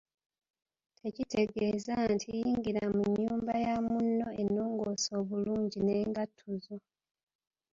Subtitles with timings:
[0.99, 6.77] Tekitegeeza nti yingira mu nju ya munno ennongoose obulungi n’engatto zo.